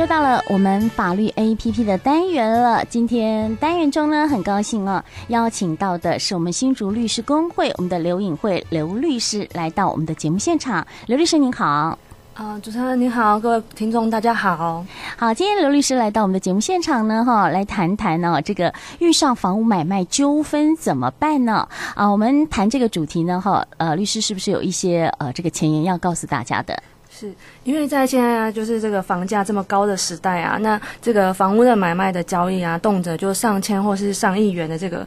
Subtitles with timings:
[0.00, 2.82] 又到了我们法律 APP 的单元了。
[2.86, 10.86] 今天单元中呢，很高兴哦，邀请到的是我们新竹律师公会我们的刘颖慧刘律师来到我们的节目现场。
[11.04, 11.98] 刘律师您好，
[12.32, 14.82] 啊、主持人您好，各位听众大家好。
[15.18, 21.68] 好，今天刘律师来到我们的节目现场呢，哈，来谈谈呢这个遇上房屋买卖纠纷怎么办呢？
[21.94, 26.82] 啊，我们谈这个主题呢，哈，呃，律师是不是有一些呃这个前言要告诉大家的？
[27.20, 27.30] 是
[27.64, 35.06] 因为在现在啊，就是这个房价这么高的时代啊，那这个房屋的买卖的交易啊，动辄就上千或是上亿元的这个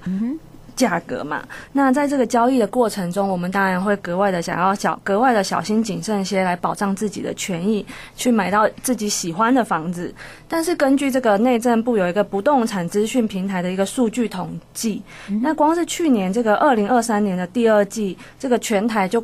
[0.76, 1.44] 价格嘛。
[1.72, 7.84] 那在这个交易的过程中，我们当然会格外的想要小格外的小心谨慎些，来保障自己的权益，
[8.16, 10.14] 去买到自己喜欢的房子。
[10.48, 15.02] 但是根据这个内政部有一个不动产资讯平台的一个数据统计，
[15.42, 19.23] 那光是去年这个二零二三年的第二季，这个全台就。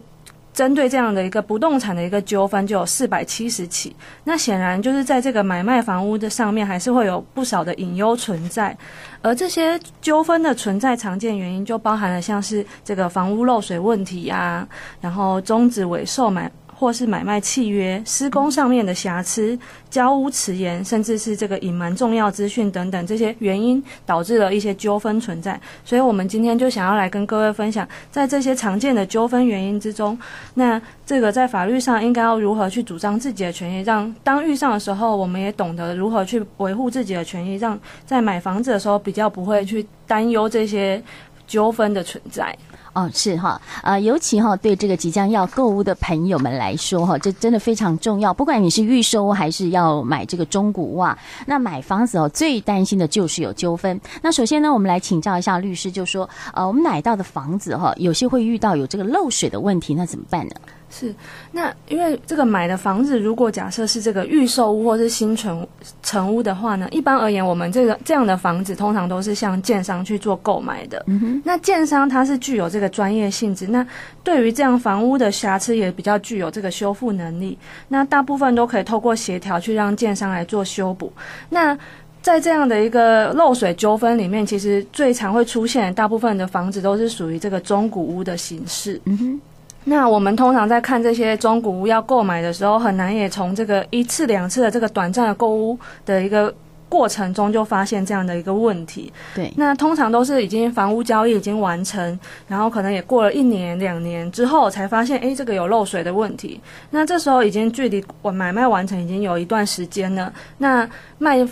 [0.54, 3.96] 针对这样的一个不动产的一个纠纷，就有四百七十起。
[4.24, 8.78] 那显然就是在这个买卖房屋的上面，还是会有不少的隐忧存在。
[9.22, 14.68] 而这些纠纷的存在常见原因，就包含了像是这个房屋漏水问题啊，
[15.00, 16.52] 然后终止尾售买。
[16.80, 25.60] 或是买卖契约、施工上面的瑕疵、交屋迟延，甚至是这个隐瞒重要资讯等等这些原因，导致了一些纠纷存在。
[25.84, 30.18] 所以，我们今天就想要来跟各位分享，在这些常见的纠纷原因之中，
[30.54, 41.04] 那这个在法律上应该要如何去主张自己的权益，让当遇上的时候，我们也懂得如何去维护自己的权益，让在买房子的时候比较不会去担忧这些
[41.46, 42.58] 纠纷的存在。
[42.94, 48.34] 哦，是哈，呃，尤其哈，对这个即将要购物的朋友们来说，哈，这真的非常重要。
[48.34, 54.00] 不管你是预收还是要买这个中古屋啊，那买房子哦，最担心的就是有纠纷。
[54.22, 60.56] 那首先呢，我们来请教一下律师，就说，呃，我们买到的房子哈，有些会遇到有这个漏水的问题，那怎么办呢？
[60.92, 61.14] 是，
[61.52, 65.66] 那因为这个买的房子，如果假设是这个预售屋或是新成
[66.02, 71.04] 成屋的话呢，一般而言，我们这个这样的房子通常都是向建商去做购买的。
[71.08, 73.86] 嗯哼，那建商它是具有这个专业性质，那
[74.24, 77.56] 对于这样房屋的瑕疵也比较具有这个修复能力，
[77.88, 81.14] 那大部分都可以透过协调去让建商来做修补。
[81.50, 81.78] 那
[82.22, 89.00] 在这样的一个漏水纠纷里面，其实最常会出现大部分的房子都是属于这个中古屋的形式。
[89.06, 89.42] 嗯哼。
[89.90, 96.54] 那我们通常在看这些中古屋要购买的时候，很难也从这个一次两次的这个短暂的购物的一个
[96.88, 99.12] 过程中就发现这样的一个问题。
[99.34, 106.62] 对，那通常都是已经房屋交易已经完成，然后可能也过了一年两年之后才发现，诶，这个有漏水的问题。
[106.92, 110.32] 那这时候已经距离我买卖完成已经有一段时间了。
[110.60, 111.48] 那卖。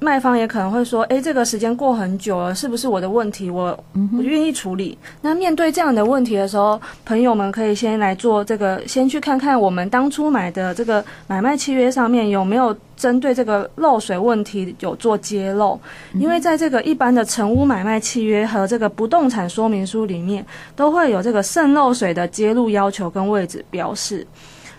[0.00, 3.50] 卖方也可能会说：“诶，这个时间过很久了，是不是我的问题？
[3.50, 3.78] 我
[4.10, 15.78] 不愿意处理。”那面对这样的问题的时候，朋友们可以先来做这个，先去看看我们当初买的这个买卖契约上面有没有针对这个漏水问题有做揭露。
[16.14, 20.44] 因为在这个一般的成屋买卖契约和这个不动产说明书里面，
[20.74, 24.26] 都会有这个渗漏水的揭露要求跟位置标示。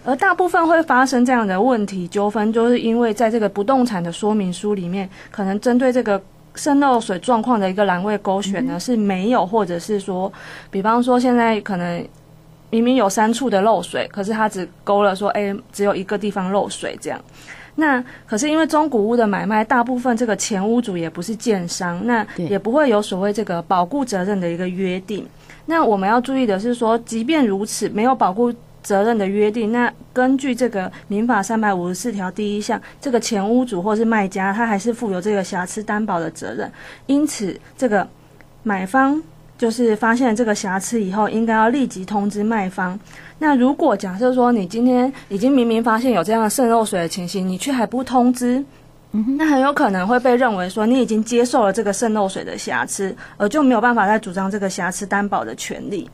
[0.03, 6.19] 而大部分会发生这样的问题纠纷，就是因为在这个不动产的说明书里面，可能针对这个
[6.55, 10.31] 渗漏水状况的一个栏位勾选呢是没有，或者是说，
[10.71, 12.03] 比方说现在可能
[12.71, 17.21] 明明有三处的漏水，可是他只勾了说，哎，只有一个地方漏水这样。
[17.75, 25.25] 那可是因为中古屋的买卖，大部分这个前屋主也不是建商，那也不会有所谓这个保固责任的一个约定。
[25.67, 28.51] 那我们要注意的是说，即便如此，没有保固。
[28.83, 36.71] 责任的约定，那根据这个民法三百五十四条第一项，这个前屋主或是卖家，他还是负有这个瑕疵担保的责任。
[37.05, 38.07] 因此，这个
[38.63, 39.21] 买方
[39.57, 42.99] 就是发现这个瑕疵以后，应该要立即通知卖方。
[43.37, 48.63] 那如果假设说你今天已经明明发现有这样的渗漏水的情形，你却还不通知，
[49.37, 56.09] 那很有可能会被认为说你已经接受了这个渗漏水的瑕疵，而就没有办法再主张这个瑕疵担保的权利。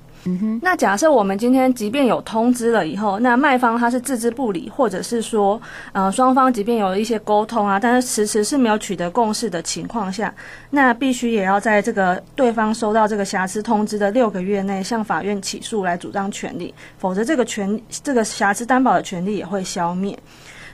[0.62, 5.62] 那假设我们今天即便有通知了以后，那卖方他是置之不理，或者是说，
[5.94, 10.34] 呃，双方即便有一些沟通啊，但是迟迟是没有取得共识的情况下，
[10.70, 20.18] 那必须也要在这个对方收到这个瑕疵通知的六个月内向法院起诉来主张权利，否则这个权这个瑕疵担保的权利也会消灭。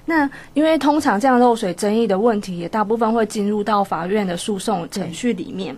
[0.06, 5.76] 那因为通常这样漏水争议的问题，也大部分会进入到法院的诉讼程序里面。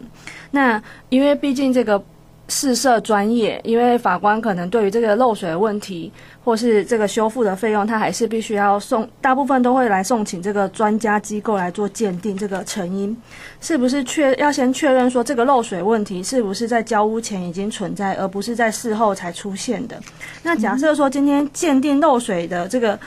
[0.51, 2.01] 那因为毕竟这个。
[2.47, 6.11] 试涉专业，因为法官可能对于这个漏水问题，
[6.43, 13.15] 或是这个修复的费用，他还是必须要送，大部分都会来送请这个专家机构来做鉴定，这个成因
[13.59, 19.99] 是不是确要先确认说这个漏水问题是不是在交屋前已经存在，而不是在事后才出现的。
[20.43, 22.99] 那假设说今天鉴定漏水的这个。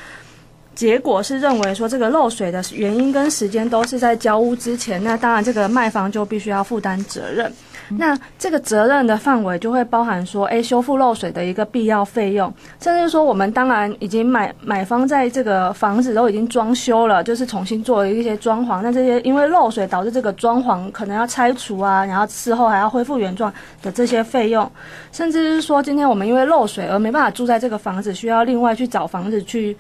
[0.79, 7.53] 结果是认为说这个漏水的原因跟时间都是在交屋之前，那当然这个卖方就必须要负担责任。
[7.89, 18.81] 那这个责任的范围就会包含说，哎，修复漏水的一个必要费用，甚至说我们当然已经买买方在这个房子都已经装修了，就是重新做了一些装潢。
[18.81, 23.53] 那这些因为漏水导致这个装潢可能要拆除啊，然后事后还要恢复原状
[23.83, 24.71] 的这些费用，
[25.11, 29.77] 甚至是说今天我们因为漏水而没办法住在这个房子，需要另外去找房子去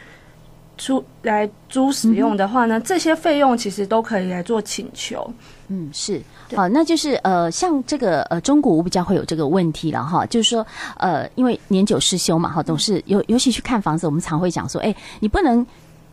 [0.79, 5.31] 出来租使用的话呢，这些费用其实都可以来做请求。
[5.67, 6.23] 嗯，是。
[6.57, 10.67] 好，那就是呃，像这个呃，中古屋比较会有这个问题了哈，就是说
[10.97, 15.67] 呃，因为年久失修嘛，哈，总是尤尤其去看房子，我们常会讲说，哎，你不能。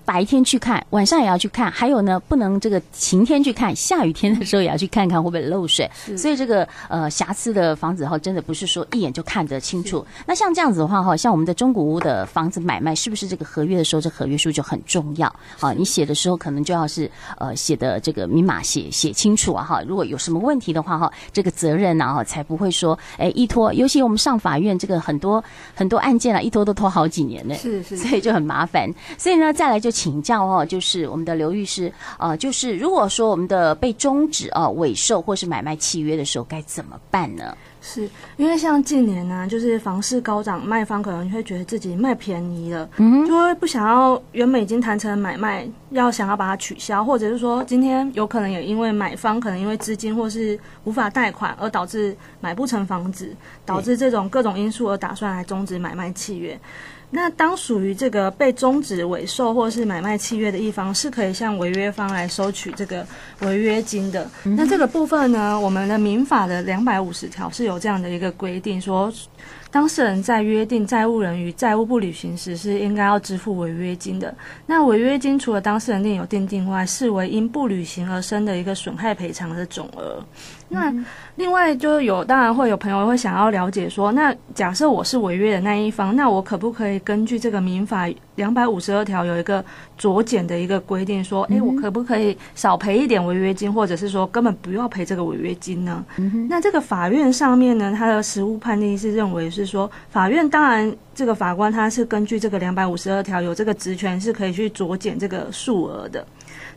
[0.05, 5.89] 白天去看，晚上也要去看，还有呢，不能这个晴天去看，下雨天的时候也要去看看会不会漏水。
[6.15, 10.05] 所以这个呃瑕疵的房子哈，真的不是说一眼就看得清楚。
[10.27, 15.33] 那像这样子的话哈，像我们的中古屋的房子买卖，是不是这个合约的时候，这合约书就很重要？
[15.57, 17.09] 好，你写的时候可能就要是
[17.39, 19.81] 呃写的这个明码写写清楚啊哈。
[19.87, 25.43] 如果有什么问题的话哈，这个责任呢哈才不会说哎一拖，尤其我们上法院这个很多
[25.73, 28.87] 很多案件啊，一拖都拖好几年呢，是是，所以就很麻烦。
[29.17, 29.94] 所以呢，再来就。
[29.95, 31.89] 请教哦，就是我们的刘律师，
[32.19, 37.55] 呃，就是如果说我们的被终止啊、尾售或是买卖契约的时候，该怎么办呢？
[37.81, 53.33] 是因为像近年呢、啊，就是房市高涨，卖方可能会觉得自己卖便宜了，嗯，就会不想要原本已经谈成的买卖，要想要把它取消，或者是说今天有可能也因为买方可能因为资金或是无法贷款而导致买不成房子，
[53.65, 56.59] 导致这种各种因素而打算来终止买卖契约。
[57.15, 63.07] 那当属于这个被终止委售或是买卖契约的一方，是可以向违约方来收取这个
[63.39, 64.29] 违约金的。
[64.43, 69.09] 那这个部分呢，我们的民法的两百五十条是有这样的一个规定说。
[69.71, 74.33] 当事人在约定债务人与债务不履行时，是应该要支付违约金的。
[74.65, 80.23] 那违约金除了当事人另有定定外，视为因不履行而生的一个损害赔偿的总额。
[80.69, 80.91] 那
[81.35, 89.63] 另外就有，当然会有朋友会想要了解说，那假设我是违约的那一方，那我可不可以根据这个民法两百五十二条有一个
[89.99, 96.03] 酌减的一个规定，说，诶，我可不可以少赔一点违约金，或者是说根本不要赔这个违约金呢？
[96.49, 99.65] 那这个法院上面呢，他的实务判例是认为是。
[99.65, 106.25] 说法院当然，这个法官他是根据这个两百五十二条有这个职权，是可以去酌减这个数额的。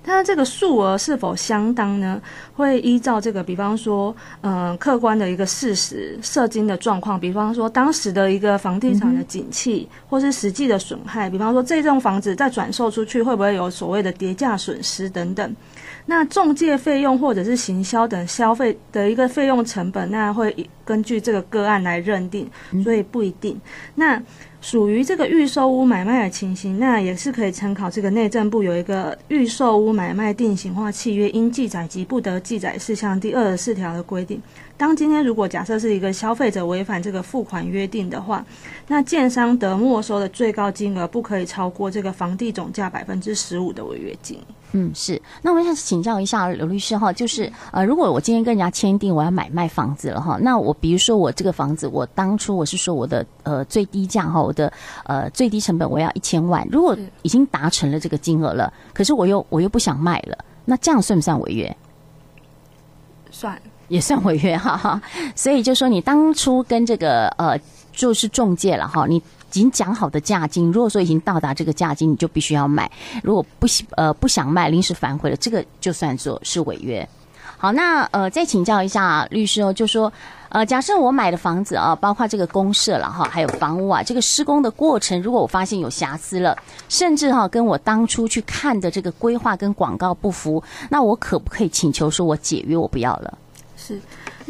[0.08, 2.18] 但是这个数额是否相当呢？
[2.56, 15.54] 会依照这个，比方说，嗯、呃，客观的一个事实、涉金的状况，比方说当时的一个房地产的景气，或是实际的损害，比方说这栋房子再转售出去会不会有所谓的跌价损失等等。
[16.10, 22.50] 那中介费用或者是行销等消费的一个费用成本，那会根据这个个案来认定，
[22.82, 23.60] 所以不一定。
[23.94, 24.20] 那
[24.62, 34.40] 属于这个预售屋买卖的情形，那也是可以参考这个内政部有一个预售屋买卖定型化契约应记载及不得记载事项第二十四条的规定。
[34.78, 38.42] 当今天如果假设是一个消费者违反这个付款约定的话，
[38.86, 44.40] 那建商得没收的最高金额不可以超过这个房地总价百分之十五的违约金。
[44.72, 45.20] 嗯，是。
[45.40, 54.70] 那我想请教一下刘律师哈，就是呃，如果我今天跟人家签订我要买卖房子了哈，那我比如说我这个房子，我当初我是说我的呃最低价哈，我的
[55.04, 60.36] 呃最低成本我要一千万，如果已经达成了这个金额了，可是我又我又不想卖了，
[60.66, 61.76] 那这样算不算违约？
[63.30, 63.58] 算，
[63.88, 65.00] 也算违约哈哈。
[65.34, 67.58] 所以就说你当初跟这个呃
[67.90, 69.22] 就是中介了哈，你。
[69.48, 72.90] 已经讲好的价金，如果说已经到达这个价金，你就必须要卖。
[73.22, 77.08] 如果不呃不想卖，临时反悔了，这个就算作是违约。
[77.56, 80.12] 好，那呃再请教一下律师哦，就说
[80.50, 86.56] 呃假设我买的房子啊，包括这个公设了哈，还有房屋啊，这个施工的过程，如果我发现有瑕疵了，
[86.88, 93.38] 甚至哈跟我当初去看的这个规划跟广告不符，那我可不可以请求说我解约，我不要了？
[93.76, 94.00] 是。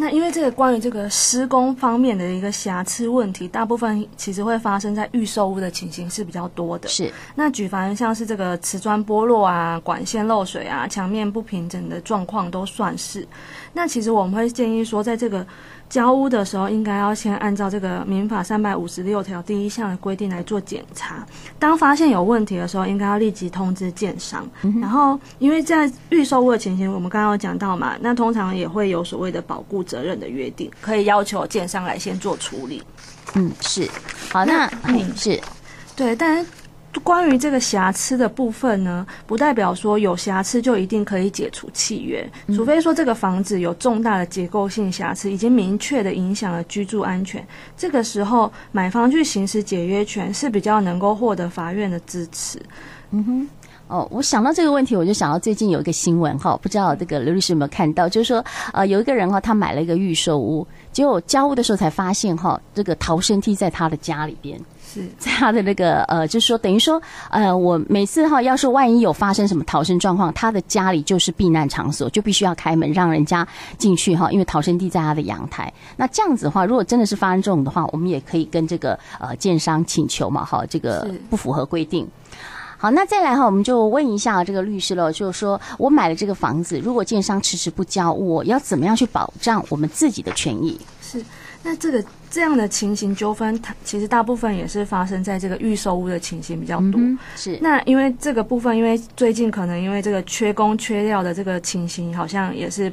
[0.00, 6.88] 那因为这个关于这个施工方面的一个瑕疵问题，大部分其实会发生在预售屋的情形是比较多的。
[6.88, 7.12] 是。
[7.34, 13.26] 那举凡像是这个瓷砖剥落啊、管线漏水啊、墙面不平整的状况都算是。
[13.78, 15.46] 那其实我们会建议说，在这个
[15.88, 21.24] 交屋的时候，应该要先按照这个民法三百五十六条第一项的规定来做检查。
[21.60, 24.44] 当发现有问题的时候，应该要立即通知建商。
[24.62, 32.82] 嗯、然后，因为在预售屋的情形，我们刚刚有讲到嘛，那通常也会有所谓的保固责任的约定，可以要求建商来先做处理。
[33.34, 33.88] 嗯，是。
[34.32, 35.40] 好，那，那嗯是，
[35.94, 36.50] 对，但是。
[37.00, 47.46] 关于这个瑕疵的部分呢，不代表说有瑕疵就一定可以解除契约，除非说这个房子有重大的结构性瑕疵，已经明确的影响了居住安全。
[47.76, 52.60] 这个时候，买方去行使解约权是比较能够获得法院的支持。
[53.10, 53.48] 嗯哼，
[53.88, 58.08] 哦，我想到这个问题，我就想到最近有一个新闻哈，不知道这个刘律师有没有看到？
[58.08, 64.60] 就是说，呃，有一个人哈，他买了一个预售屋，结果交屋的时候才发现哈，这个逃生梯在他的家里边，
[65.02, 67.00] 是在他的那个呃，就是说等于说，
[67.30, 75.72] 呃，我每次哈，要是万一有发生什么逃生状况，他的家里就是避难场所，就必须要开门让人家进去哈，因为逃生地在他的阳台。
[75.96, 82.06] 那这样子的话，如果真的是发生这种的话，我们也可以跟这个呃建商请求嘛，哈，这个不符合规定。
[82.80, 90.78] 好，那再来哈，我们就问一下这个律师了，就是说我买了这个房子，如果建商迟迟不交，我要怎么样去保障我们自己的权益？
[91.02, 91.24] 是，
[91.62, 97.00] 那这个这样的情形纠纷，它其实大部分也是发生在这个预售屋的情形比较多。
[97.00, 102.92] 嗯、是，那因为这个部分，因为最近可能因为这个缺工缺料的这个情形，好像也是。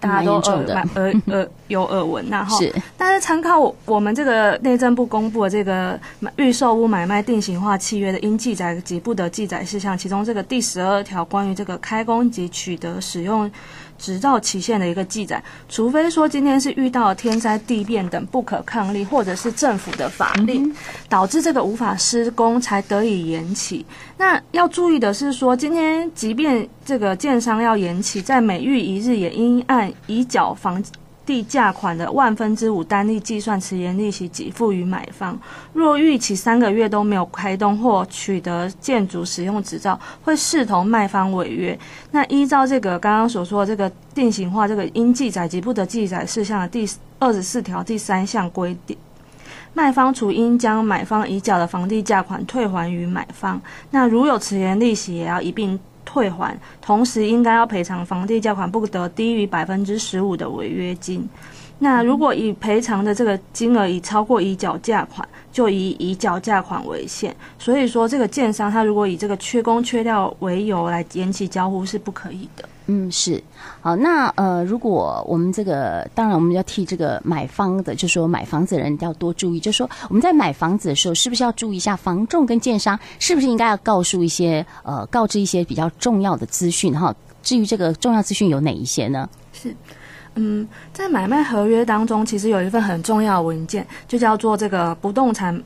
[0.00, 2.70] 大家都耳耳耳有耳闻呐哈，是。
[2.94, 5.98] 但是参考我们这个内政部公布的这个
[6.36, 13.50] 预售屋买卖定型化契约的应记载及不得记载事项，其中这个第十二条关于这个开工及取得使用。
[13.98, 20.74] 执照期限的一个记载，除非说今天是遇到天灾地变等不可抗力，或者是政府的法令
[21.08, 23.84] 导致这个无法施工才得以延期。
[24.16, 30.82] 那要注意的是说，今天即便这个建商要延期，在每遇一日也应按已缴房。
[31.26, 35.38] 地价款的万分之五单利计算迟延利息给付于买方。
[35.72, 41.78] 若逾期三个月都没有开动或取得建筑使用执照，会视同卖方违约。
[42.10, 46.88] 那依照这个刚刚所说的这个定型化这个应记载及不得记载事项的第
[47.18, 48.96] 二十四条第三项规定，
[49.72, 55.78] 卖方除应将买方已缴的房地价款退还于买方，那如有迟延利息，也要一并。
[56.04, 61.28] 退还，同时应该要赔偿房地价款不得低于百分之十五的违约金。
[61.80, 67.34] 那如果以赔偿的这个金额已超过已缴价款，就以已缴价款为限。
[67.58, 72.68] 所以说，这个建商他如果以这个缺工缺料为由来延期交付是不可以的。
[72.86, 73.42] 嗯，是。
[73.80, 87.14] 好，那呃，如果我们这个，当然我们要替这个买方的，就是说买房子的人要多注意，就是说我们在买房子的时候，是不是要注意一下房仲跟建商是不是应该要告诉一些呃，告知一些比较重要的资讯哈？
[87.42, 89.28] 至于这个重要资讯有哪一些呢？
[89.52, 89.74] 是。
[90.36, 95.62] 嗯，在买卖合约当中，其实有一份很重要的文件，就叫做这个不动产。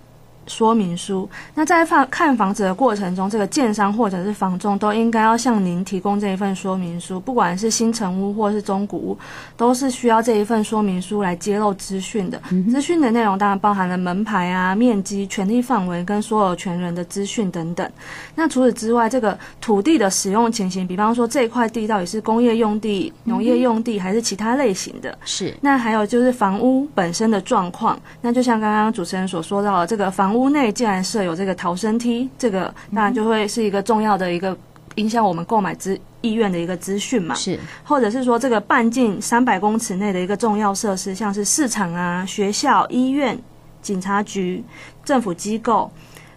[0.48, 1.28] 说明书。
[1.54, 7.20] 那在放看房子的过程中，这个建商或者是房仲都应该要向您提供这一份说明书。
[7.20, 9.18] 不管是新城屋或是中古屋，
[9.56, 12.40] 都是需要这一份说明书来揭露资讯的。
[12.70, 17.88] 资讯的内容当然包含了门牌啊、面积、权利范围跟所有权人的资讯等等。
[18.34, 25.16] 那除此之外，这个土地的使用情形，比方说这块地到底是工业用地、农业用地还是其他类型的？
[25.26, 25.54] 是。
[25.60, 27.98] 那还有就是房屋本身的状况。
[28.22, 30.38] 那就像刚刚主持人所说到的，这个房屋。
[30.38, 34.57] 屋内竟然设有这个逃生梯，这个当然就会是一个重要的一个
[34.95, 37.35] 影响我们购买资意愿的一个资讯嘛。
[37.35, 43.37] 是，或者是说这个半径三百公尺内的一个重要设施，像是市场啊、学校、医院、
[43.83, 44.62] 警察局、
[45.04, 45.90] 政府机构，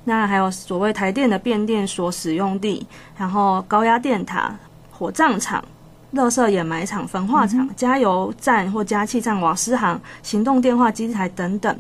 [0.06, 4.58] 那还有所谓台电的变电所使用地，然后高压电塔、
[4.90, 5.64] 火葬场。
[6.14, 11.74] 垃圾掩埋场、焚化厂、加油站或加气站、瓦斯行、行动电话机台等等。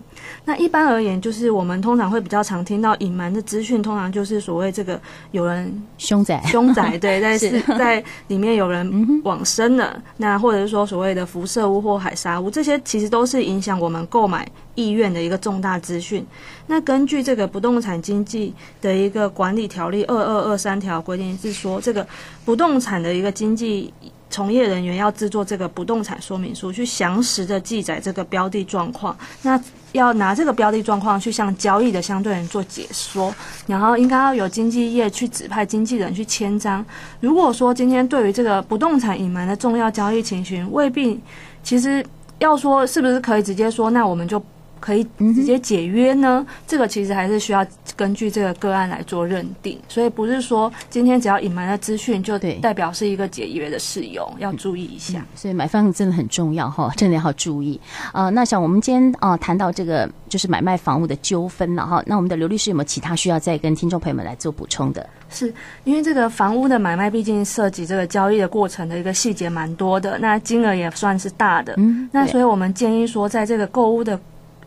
[0.45, 4.99] 那一般而言，就是我们通常会比较常听到隐瞒的资讯，通常就是所谓这个
[5.31, 16.25] 有人凶宅，凶宅对， 但是在里面有人往生了，那或者是说所谓的辐射屋或海砂屋，这些其实都是影响我们购买意愿的一个重大资讯。
[16.67, 22.07] 那根据这个不动产经纪的一个管理条例二二二三条规定，是说这个
[22.45, 23.93] 不动产的一个经纪。
[24.31, 29.15] 从业人员要制作这个不动产说明书，去详实的记载这个标的状况。
[29.43, 29.61] 那
[29.91, 33.31] 要拿这个标的状况去向交易的相对人做解说，
[33.67, 36.83] 然后应该要有经纪业去指派经纪人去签章。
[37.19, 41.19] 如果说今天对于这个不动产隐瞒的重要交易情形，未必
[41.61, 42.03] 其实
[42.39, 44.41] 要说是不是可以直接说，那我们就。
[44.81, 46.43] 可以直接解约呢？
[46.45, 55.19] 嗯、这个其实还是需要根据这个个案来做认定，所以不是说今天只要隐瞒了资讯就代表是一个解约的事由，要注意一下。
[55.19, 57.79] 嗯、所以买方真的很重要哈， 真的要注意
[58.11, 58.31] 啊、呃。
[58.31, 65.07] 那像我们今天啊谈到这个就是买卖房屋的纠纷了哈，那我们的刘律师有没有其他需要再跟听众朋友们来做补充的？
[65.29, 65.53] 是
[65.85, 71.73] 因为这个房屋的买卖毕竟涉及这个交易的过程的一个细节蛮多的，那金额也算是大的。
[71.77, 74.19] 嗯，那所以我们建议说，在这个购物的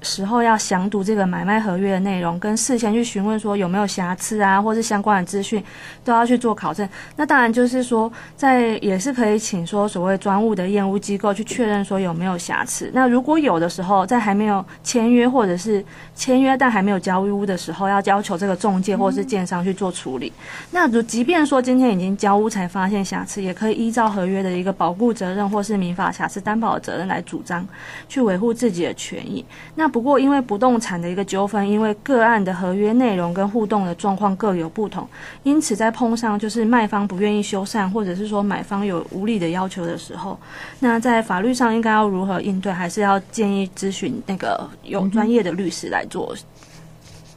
[0.05, 5.65] 时候要详读这个买卖合约的内容，跟事先去询问说有没有瑕疵啊，或是相关的资讯，
[6.05, 6.89] 都要去做考证。
[7.17, 12.91] 那当然就是说，在也是可以请说所谓专务的验屋机构去确认说有没有瑕疵。
[12.93, 15.85] 那如果有的时候，在还没有签约或者是
[16.15, 20.31] 签约但还没有交屋的时候，要要求这个中介或是建商去做处理。
[20.71, 27.67] 那如即便说今天已经交屋才发现瑕疵，也可以依照合约的一个保护责任或是民法瑕疵担保责任来主张，
[28.09, 29.45] 去维护自己的权益。
[29.75, 35.09] 那不过因为不动产的一个纠纷，因为个案的合约内容跟互动的状况各有不同，
[35.45, 40.37] 因此在碰上就是卖方不愿意修缮，或者是说买方有无理的要求的时候，
[40.81, 46.35] 那在法律上应该要如何应对，还是要建议咨询那个有专业的律师来做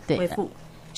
[0.08, 0.50] 维护。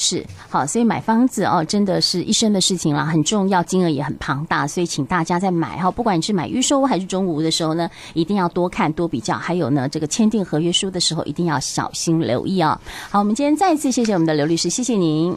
[0.02, 12.80] 是好，所以买房子哦，真的是一生的事情啦，很重要，金额也很庞大，所以请大家在买哈，不管你是买预售还是中古屋的时候呢，一定要多看多比较，还有呢，这个签订合约书的时候一定要小心留意、哦。
[13.10, 15.36] 好，我们今天再一次谢谢我们的刘律师，谢谢您。